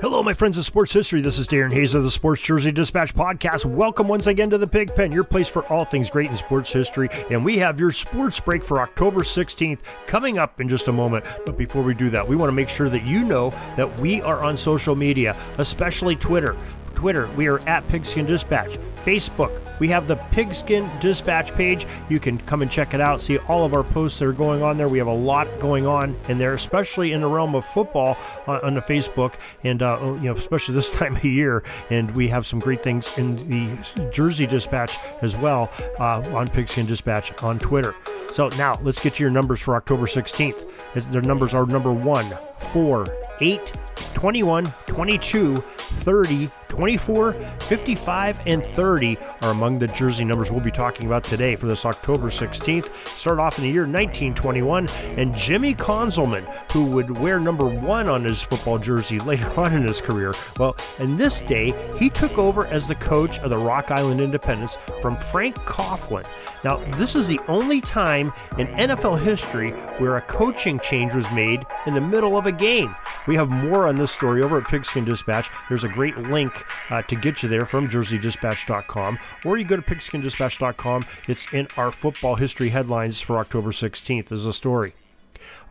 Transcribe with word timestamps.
Hello, 0.00 0.22
my 0.22 0.32
friends 0.32 0.56
of 0.56 0.64
sports 0.64 0.94
history. 0.94 1.20
This 1.20 1.38
is 1.38 1.46
Darren 1.46 1.70
Hayes 1.70 1.94
of 1.94 2.04
the 2.04 2.10
Sports 2.10 2.40
Jersey 2.40 2.72
Dispatch 2.72 3.14
podcast. 3.14 3.66
Welcome 3.66 4.08
once 4.08 4.26
again 4.26 4.48
to 4.48 4.56
the 4.56 4.66
Pig 4.66 4.94
Pen, 4.94 5.12
your 5.12 5.24
place 5.24 5.46
for 5.46 5.66
all 5.70 5.84
things 5.84 6.08
great 6.08 6.30
in 6.30 6.36
sports 6.36 6.72
history. 6.72 7.10
And 7.30 7.44
we 7.44 7.58
have 7.58 7.78
your 7.78 7.92
sports 7.92 8.40
break 8.40 8.64
for 8.64 8.80
October 8.80 9.20
16th 9.20 9.80
coming 10.06 10.38
up 10.38 10.58
in 10.58 10.70
just 10.70 10.88
a 10.88 10.92
moment. 10.92 11.28
But 11.44 11.58
before 11.58 11.82
we 11.82 11.92
do 11.92 12.08
that, 12.10 12.26
we 12.26 12.34
want 12.34 12.48
to 12.48 12.54
make 12.54 12.70
sure 12.70 12.88
that 12.88 13.06
you 13.06 13.24
know 13.24 13.50
that 13.76 14.00
we 14.00 14.22
are 14.22 14.42
on 14.42 14.56
social 14.56 14.96
media, 14.96 15.38
especially 15.58 16.16
Twitter. 16.16 16.56
Twitter, 16.94 17.26
we 17.36 17.46
are 17.46 17.58
at 17.68 17.86
Pigskin 17.88 18.24
Dispatch. 18.24 18.78
Facebook, 19.04 19.60
we 19.80 19.88
have 19.88 20.08
the 20.08 20.16
Pigskin 20.16 20.88
Dispatch 21.00 21.52
page. 21.54 21.86
You 22.08 22.18
can 22.18 22.38
come 22.38 22.62
and 22.62 22.70
check 22.70 22.94
it 22.94 23.00
out, 23.00 23.20
see 23.20 23.38
all 23.38 23.64
of 23.64 23.74
our 23.74 23.82
posts 23.82 24.18
that 24.18 24.26
are 24.26 24.32
going 24.32 24.62
on 24.62 24.78
there. 24.78 24.88
We 24.88 24.98
have 24.98 25.06
a 25.06 25.14
lot 25.14 25.46
going 25.60 25.86
on 25.86 26.16
in 26.28 26.38
there, 26.38 26.54
especially 26.54 27.12
in 27.12 27.20
the 27.20 27.26
realm 27.26 27.54
of 27.54 27.64
football 27.66 28.16
uh, 28.46 28.60
on 28.62 28.74
the 28.74 28.80
Facebook, 28.80 29.34
and 29.62 29.82
uh, 29.82 29.98
you 30.20 30.28
know, 30.28 30.36
especially 30.36 30.74
this 30.76 30.90
time 30.90 31.16
of 31.16 31.24
year. 31.24 31.62
And 31.90 32.14
we 32.16 32.28
have 32.28 32.46
some 32.46 32.58
great 32.58 32.82
things 32.82 33.18
in 33.18 33.36
the 33.48 34.10
Jersey 34.12 34.46
Dispatch 34.46 34.96
as 35.22 35.36
well 35.36 35.70
uh, 35.98 36.22
on 36.32 36.48
Pigskin 36.48 36.86
Dispatch 36.86 37.42
on 37.42 37.58
Twitter. 37.58 37.94
So 38.32 38.48
now 38.58 38.78
let's 38.82 39.00
get 39.00 39.14
to 39.14 39.22
your 39.22 39.30
numbers 39.30 39.60
for 39.60 39.76
October 39.76 40.06
16th. 40.06 41.12
Their 41.12 41.22
numbers 41.22 41.54
are 41.54 41.66
number 41.66 41.92
one, 41.92 42.26
four, 42.72 43.06
8, 43.40 43.60
21, 44.14 44.72
22, 44.86 45.56
30, 45.56 46.50
24, 46.74 47.34
55, 47.60 48.40
and 48.46 48.66
30 48.66 49.16
are 49.42 49.52
among 49.52 49.78
the 49.78 49.86
jersey 49.86 50.24
numbers 50.24 50.50
we'll 50.50 50.58
be 50.58 50.72
talking 50.72 51.06
about 51.06 51.22
today 51.22 51.54
for 51.54 51.66
this 51.66 51.84
October 51.84 52.30
16th. 52.30 52.92
Start 53.06 53.38
off 53.38 53.58
in 53.58 53.62
the 53.62 53.70
year 53.70 53.82
1921, 53.82 54.88
and 55.16 55.32
Jimmy 55.38 55.72
Conzelman, 55.72 56.44
who 56.72 56.84
would 56.86 57.20
wear 57.20 57.38
number 57.38 57.66
one 57.66 58.08
on 58.08 58.24
his 58.24 58.42
football 58.42 58.76
jersey 58.76 59.20
later 59.20 59.48
on 59.60 59.72
in 59.72 59.86
his 59.86 60.00
career. 60.00 60.34
Well, 60.58 60.76
in 60.98 61.16
this 61.16 61.42
day, 61.42 61.72
he 61.96 62.10
took 62.10 62.38
over 62.38 62.66
as 62.66 62.88
the 62.88 62.96
coach 62.96 63.38
of 63.38 63.50
the 63.50 63.58
Rock 63.58 63.92
Island 63.92 64.20
Independents 64.20 64.76
from 65.00 65.14
Frank 65.14 65.54
Coughlin. 65.58 66.28
Now, 66.64 66.78
this 66.96 67.14
is 67.14 67.28
the 67.28 67.38
only 67.46 67.82
time 67.82 68.32
in 68.58 68.66
NFL 68.68 69.22
history 69.22 69.72
where 69.98 70.16
a 70.16 70.22
coaching 70.22 70.80
change 70.80 71.12
was 71.12 71.30
made 71.30 71.64
in 71.86 71.94
the 71.94 72.00
middle 72.00 72.36
of 72.36 72.46
a 72.46 72.52
game. 72.52 72.96
We 73.28 73.36
have 73.36 73.50
more 73.50 73.86
on 73.86 73.96
this 73.96 74.10
story 74.10 74.42
over 74.42 74.58
at 74.58 74.66
Pigskin 74.66 75.04
Dispatch. 75.04 75.50
There's 75.68 75.84
a 75.84 75.88
great 75.88 76.16
link 76.16 76.63
uh, 76.90 77.02
to 77.02 77.16
get 77.16 77.42
you 77.42 77.48
there 77.48 77.66
from 77.66 77.88
jerseydispatch.com, 77.88 79.18
or 79.44 79.56
you 79.56 79.64
go 79.64 79.76
to 79.76 79.82
pigskindispatch.com. 79.82 81.06
It's 81.28 81.46
in 81.52 81.68
our 81.76 81.90
football 81.90 82.36
history 82.36 82.70
headlines 82.70 83.20
for 83.20 83.38
October 83.38 83.70
16th 83.70 84.32
as 84.32 84.46
a 84.46 84.52
story. 84.52 84.94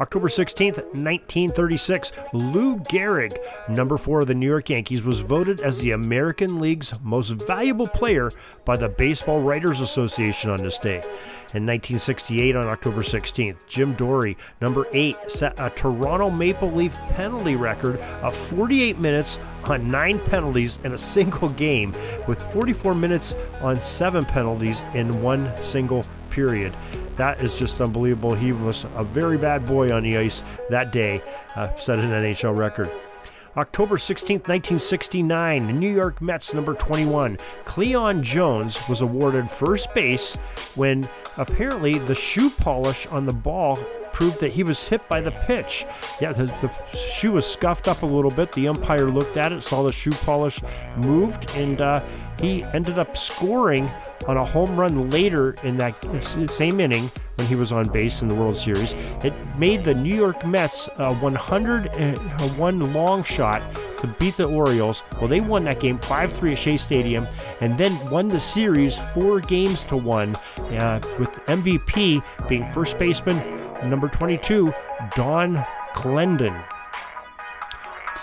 October 0.00 0.28
16th, 0.28 0.76
1936, 0.76 2.12
Lou 2.32 2.76
Gehrig, 2.80 3.36
number 3.68 3.96
four 3.96 4.20
of 4.20 4.26
the 4.26 4.34
New 4.34 4.48
York 4.48 4.70
Yankees, 4.70 5.02
was 5.02 5.20
voted 5.20 5.60
as 5.60 5.78
the 5.78 5.92
American 5.92 6.58
League's 6.58 7.00
most 7.02 7.30
valuable 7.30 7.86
player 7.86 8.30
by 8.64 8.76
the 8.76 8.88
Baseball 8.88 9.40
Writers 9.40 9.80
Association 9.80 10.50
on 10.50 10.58
this 10.58 10.78
day. 10.78 11.02
In 11.54 11.66
1968, 11.66 12.56
on 12.56 12.66
October 12.66 13.02
16th, 13.02 13.56
Jim 13.66 13.94
Dorey, 13.94 14.36
number 14.60 14.86
eight, 14.92 15.16
set 15.28 15.58
a 15.60 15.70
Toronto 15.70 16.30
Maple 16.30 16.70
Leaf 16.70 16.98
penalty 17.10 17.56
record 17.56 17.98
of 18.22 18.34
48 18.34 18.98
minutes 18.98 19.38
on 19.64 19.90
nine 19.90 20.18
penalties 20.18 20.78
in 20.84 20.92
a 20.92 20.98
single 20.98 21.48
game, 21.50 21.92
with 22.26 22.42
44 22.52 22.94
minutes 22.94 23.34
on 23.60 23.76
seven 23.76 24.24
penalties 24.24 24.82
in 24.94 25.22
one 25.22 25.54
single 25.58 26.04
period. 26.30 26.72
That 27.16 27.42
is 27.42 27.58
just 27.58 27.80
unbelievable. 27.80 28.34
He 28.34 28.52
was 28.52 28.84
a 28.96 29.04
very 29.04 29.38
bad 29.38 29.66
boy 29.66 29.94
on 29.94 30.02
the 30.02 30.16
ice 30.16 30.42
that 30.70 30.92
day, 30.92 31.22
uh, 31.56 31.74
set 31.76 31.98
an 31.98 32.10
NHL 32.10 32.56
record. 32.56 32.90
October 33.54 33.98
16, 33.98 34.36
1969, 34.36 35.78
New 35.78 35.92
York 35.92 36.22
Mets 36.22 36.54
number 36.54 36.72
21, 36.72 37.36
Cleon 37.66 38.22
Jones 38.22 38.88
was 38.88 39.02
awarded 39.02 39.50
first 39.50 39.92
base 39.92 40.36
when 40.74 41.06
apparently 41.36 41.98
the 41.98 42.14
shoe 42.14 42.48
polish 42.48 43.06
on 43.08 43.26
the 43.26 43.32
ball 43.32 43.78
proved 44.12 44.40
that 44.40 44.52
he 44.52 44.62
was 44.62 44.86
hit 44.86 45.06
by 45.08 45.20
the 45.20 45.30
pitch. 45.30 45.86
Yeah, 46.20 46.32
the, 46.32 46.46
the, 46.46 46.96
shoe 46.96 47.32
was 47.32 47.46
scuffed 47.46 47.88
up 47.88 48.02
a 48.02 48.06
little 48.06 48.30
bit. 48.30 48.52
The 48.52 48.68
umpire 48.68 49.10
looked 49.10 49.36
at 49.36 49.52
it, 49.52 49.62
saw 49.62 49.82
the 49.82 49.92
shoe 49.92 50.12
polish 50.12 50.60
moved, 50.96 51.50
and 51.56 51.80
uh, 51.80 52.02
he 52.40 52.62
ended 52.64 52.98
up 52.98 53.16
scoring 53.16 53.90
on 54.28 54.36
a 54.36 54.44
home 54.44 54.76
run 54.76 55.10
later 55.10 55.52
in 55.64 55.76
that 55.78 55.94
same 56.50 56.80
inning 56.80 57.10
when 57.36 57.46
he 57.46 57.54
was 57.54 57.72
on 57.72 57.88
base 57.88 58.22
in 58.22 58.28
the 58.28 58.34
World 58.34 58.56
Series. 58.56 58.94
It 59.24 59.34
made 59.58 59.84
the 59.84 59.94
New 59.94 60.14
York 60.14 60.46
Mets 60.46 60.88
a 60.98 61.14
101 61.14 62.92
long 62.92 63.24
shot 63.24 63.62
to 63.98 64.06
beat 64.18 64.36
the 64.36 64.44
Orioles. 64.44 65.02
Well, 65.18 65.28
they 65.28 65.40
won 65.40 65.64
that 65.64 65.80
game 65.80 65.98
5 65.98 66.32
3 66.32 66.52
at 66.52 66.58
Shea 66.58 66.76
Stadium 66.76 67.26
and 67.60 67.78
then 67.78 68.10
won 68.10 68.28
the 68.28 68.40
series 68.40 68.96
four 69.14 69.40
games 69.40 69.84
to 69.84 69.96
one, 69.96 70.34
uh, 70.58 71.00
with 71.18 71.30
MVP 71.46 72.22
being 72.48 72.70
first 72.72 72.98
baseman 72.98 73.61
number 73.84 74.08
22, 74.08 74.72
Donn 75.14 75.64
Clendenon. 75.94 76.64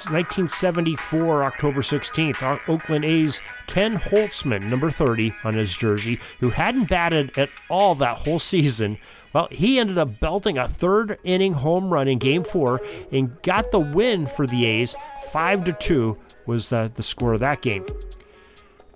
1974, 0.05 1.43
October 1.43 1.81
16th, 1.81 2.59
Oakland 2.69 3.03
A's 3.03 3.41
Ken 3.67 3.97
Holtzman, 3.97 4.63
number 4.69 4.89
30, 4.89 5.33
on 5.43 5.55
his 5.55 5.75
jersey, 5.75 6.19
who 6.39 6.49
hadn't 6.51 6.89
batted 6.89 7.37
at 7.37 7.49
all 7.69 7.95
that 7.95 8.19
whole 8.19 8.39
season. 8.39 8.97
Well, 9.33 9.47
he 9.51 9.77
ended 9.77 9.97
up 9.97 10.19
belting 10.19 10.57
a 10.57 10.67
third 10.67 11.19
inning 11.23 11.53
home 11.53 11.91
run 11.91 12.07
in 12.07 12.17
game 12.17 12.43
four 12.43 12.81
and 13.11 13.39
got 13.41 13.71
the 13.71 13.79
win 13.79 14.25
for 14.25 14.47
the 14.47 14.65
A's. 14.65 14.95
5 15.31 15.65
to 15.65 15.73
2 15.73 16.17
was 16.47 16.69
the, 16.69 16.91
the 16.95 17.03
score 17.03 17.33
of 17.33 17.39
that 17.41 17.61
game. 17.61 17.85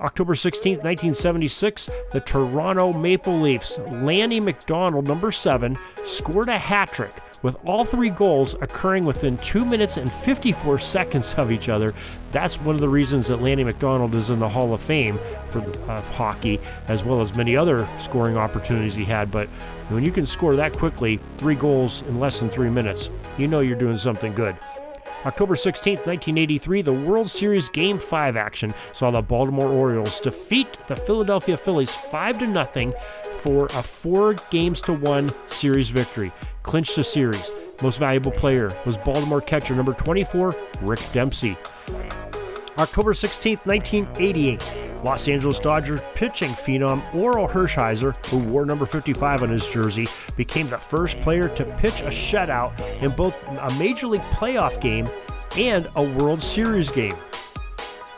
October 0.03 0.35
16, 0.35 0.79
1976, 0.79 1.89
the 2.11 2.19
Toronto 2.19 2.91
Maple 2.91 3.39
Leafs, 3.39 3.77
Lanny 3.77 4.41
McDonald, 4.41 5.07
number 5.07 5.31
seven, 5.31 5.79
scored 6.03 6.49
a 6.49 6.57
hat 6.57 6.89
trick 6.89 7.13
with 7.41 7.55
all 7.65 7.85
three 7.85 8.09
goals 8.09 8.53
occurring 8.55 9.05
within 9.05 9.37
2 9.37 9.63
minutes 9.63 9.95
and 9.95 10.11
54 10.11 10.77
seconds 10.79 11.33
of 11.35 11.51
each 11.53 11.69
other. 11.69 11.93
That's 12.33 12.59
one 12.59 12.75
of 12.75 12.81
the 12.81 12.89
reasons 12.89 13.27
that 13.27 13.41
Lanny 13.41 13.63
McDonald 13.63 14.13
is 14.13 14.29
in 14.29 14.39
the 14.39 14.49
Hall 14.49 14.73
of 14.73 14.81
Fame 14.81 15.17
for 15.49 15.61
uh, 15.89 16.01
hockey, 16.01 16.59
as 16.89 17.05
well 17.05 17.21
as 17.21 17.37
many 17.37 17.55
other 17.55 17.87
scoring 18.01 18.35
opportunities 18.35 18.95
he 18.95 19.05
had. 19.05 19.31
But 19.31 19.47
when 19.87 20.03
you 20.03 20.11
can 20.11 20.25
score 20.25 20.53
that 20.55 20.73
quickly, 20.73 21.17
three 21.37 21.55
goals 21.55 22.01
in 22.09 22.19
less 22.19 22.41
than 22.41 22.49
three 22.49 22.69
minutes, 22.69 23.09
you 23.37 23.47
know 23.47 23.61
you're 23.61 23.77
doing 23.77 23.97
something 23.97 24.33
good. 24.33 24.57
October 25.25 25.55
16, 25.55 25.95
1983, 25.99 26.81
the 26.81 26.91
World 26.91 27.29
Series 27.29 27.69
Game 27.69 27.97
5 27.97 28.35
action 28.35 28.73
saw 28.91 29.09
the 29.09 29.21
Baltimore 29.21 29.69
Orioles 29.69 30.19
defeat 30.19 30.67
the 30.87 30.95
Philadelphia 30.95 31.55
Phillies 31.55 31.91
5 31.91 32.39
to 32.39 32.47
nothing 32.47 32.93
for 33.41 33.67
a 33.67 33.83
4 33.83 34.35
games 34.51 34.81
to 34.81 34.93
1 34.93 35.31
series 35.47 35.89
victory. 35.89 36.31
Clinched 36.63 36.95
the 36.95 37.03
series. 37.03 37.49
Most 37.81 37.99
valuable 37.99 38.31
player 38.31 38.69
was 38.85 38.97
Baltimore 38.97 39.41
catcher 39.41 39.75
number 39.75 39.93
24, 39.93 40.53
Rick 40.81 40.99
Dempsey. 41.13 41.57
October 42.77 43.13
16, 43.13 43.59
1988, 43.63 44.92
Los 45.03 45.27
Angeles 45.27 45.59
Dodgers 45.59 46.01
pitching 46.15 46.49
phenom 46.49 47.03
Orel 47.11 47.49
Hershiser, 47.49 48.15
who 48.27 48.39
wore 48.39 48.65
number 48.65 48.85
55 48.85 49.43
on 49.43 49.49
his 49.49 49.67
jersey, 49.67 50.07
became 50.37 50.69
the 50.69 50.77
first 50.77 51.19
player 51.21 51.49
to 51.49 51.65
pitch 51.77 51.99
a 52.01 52.09
shutout 52.09 52.79
in 53.01 53.11
both 53.11 53.35
a 53.47 53.73
Major 53.77 54.07
League 54.07 54.21
playoff 54.31 54.79
game 54.79 55.05
and 55.57 55.89
a 55.95 56.03
World 56.03 56.41
Series 56.41 56.89
game. 56.89 57.15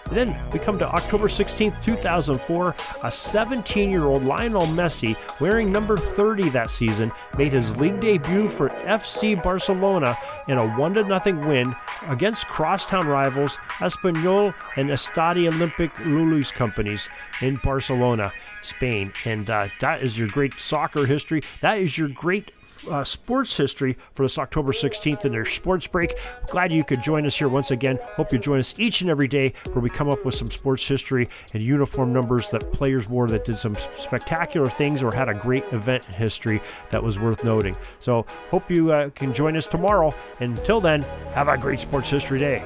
Then 0.09 0.35
we 0.53 0.59
come 0.59 0.77
to 0.79 0.87
October 0.87 1.27
16, 1.27 1.73
2004. 1.83 2.75
A 3.03 3.11
17 3.11 3.89
year 3.89 4.03
old 4.03 4.23
Lionel 4.23 4.67
Messi, 4.67 5.15
wearing 5.39 5.71
number 5.71 5.97
30 5.97 6.49
that 6.49 6.69
season, 6.69 7.11
made 7.37 7.53
his 7.53 7.75
league 7.77 7.99
debut 7.99 8.47
for 8.49 8.69
FC 8.69 9.41
Barcelona 9.41 10.17
in 10.47 10.57
a 10.57 10.75
1 10.77 10.93
0 10.93 11.47
win 11.47 11.75
against 12.07 12.47
crosstown 12.47 13.07
rivals 13.07 13.57
Espanyol 13.79 14.53
and 14.75 14.89
Estadi 14.89 15.51
Olímpic 15.51 15.91
Lluís 15.95 16.53
Companys 16.53 17.09
in 17.41 17.55
Barcelona, 17.57 18.31
Spain. 18.61 19.11
And 19.25 19.49
uh, 19.49 19.69
that 19.81 20.03
is 20.03 20.17
your 20.17 20.27
great 20.27 20.59
soccer 20.59 21.05
history. 21.05 21.41
That 21.61 21.79
is 21.79 21.97
your 21.97 22.09
great 22.09 22.51
uh, 22.89 23.03
sports 23.03 23.55
history 23.55 23.97
for 24.13 24.23
this 24.23 24.37
October 24.37 24.71
16th 24.71 25.25
in 25.25 25.31
their 25.31 25.45
sports 25.45 25.87
break. 25.87 26.15
Glad 26.47 26.71
you 26.71 26.83
could 26.83 27.01
join 27.01 27.25
us 27.25 27.35
here 27.35 27.49
once 27.49 27.71
again. 27.71 27.99
Hope 28.15 28.31
you 28.31 28.39
join 28.39 28.59
us 28.59 28.79
each 28.79 29.01
and 29.01 29.09
every 29.09 29.27
day 29.27 29.53
where 29.73 29.81
we 29.81 29.89
come 29.89 30.09
up 30.09 30.23
with 30.25 30.35
some 30.35 30.49
sports 30.49 30.87
history 30.87 31.29
and 31.53 31.63
uniform 31.63 32.13
numbers 32.13 32.49
that 32.49 32.71
players 32.71 33.07
wore 33.07 33.27
that 33.27 33.45
did 33.45 33.57
some 33.57 33.75
spectacular 33.97 34.67
things 34.67 35.03
or 35.03 35.13
had 35.13 35.29
a 35.29 35.33
great 35.33 35.63
event 35.71 36.07
in 36.07 36.13
history 36.13 36.61
that 36.91 37.03
was 37.03 37.19
worth 37.19 37.43
noting. 37.43 37.75
So, 37.99 38.25
hope 38.49 38.69
you 38.69 38.91
uh, 38.91 39.09
can 39.11 39.33
join 39.33 39.57
us 39.57 39.67
tomorrow. 39.67 40.11
Until 40.39 40.81
then, 40.81 41.03
have 41.33 41.47
a 41.47 41.57
great 41.57 41.79
sports 41.79 42.09
history 42.09 42.39
day. 42.39 42.63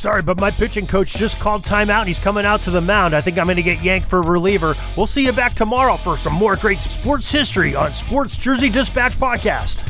Sorry, 0.00 0.22
but 0.22 0.40
my 0.40 0.50
pitching 0.50 0.86
coach 0.86 1.12
just 1.12 1.38
called 1.40 1.62
timeout 1.62 1.98
and 1.98 2.08
he's 2.08 2.18
coming 2.18 2.46
out 2.46 2.62
to 2.62 2.70
the 2.70 2.80
mound. 2.80 3.14
I 3.14 3.20
think 3.20 3.36
I'm 3.36 3.44
going 3.44 3.56
to 3.56 3.62
get 3.62 3.82
yanked 3.82 4.08
for 4.08 4.20
a 4.20 4.26
reliever. 4.26 4.74
We'll 4.96 5.06
see 5.06 5.26
you 5.26 5.32
back 5.32 5.52
tomorrow 5.52 5.98
for 5.98 6.16
some 6.16 6.32
more 6.32 6.56
great 6.56 6.78
sports 6.78 7.30
history 7.30 7.74
on 7.74 7.92
Sports 7.92 8.38
Jersey 8.38 8.70
Dispatch 8.70 9.12
Podcast. 9.12 9.89